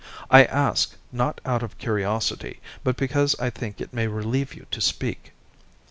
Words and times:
I 0.31 0.45
ask, 0.45 0.95
not 1.11 1.39
out 1.45 1.61
of 1.61 1.77
curiosity, 1.77 2.59
but 2.83 2.97
because 2.97 3.35
I 3.39 3.51
think 3.51 3.79
it 3.79 3.93
may 3.93 4.07
relieve 4.07 4.55
you 4.55 4.65
to 4.71 4.81
speak." 4.81 5.31